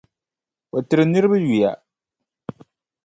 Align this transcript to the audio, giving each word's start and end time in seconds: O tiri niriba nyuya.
O 0.75 0.77
tiri 0.87 1.03
niriba 1.07 1.37
nyuya. 1.45 1.71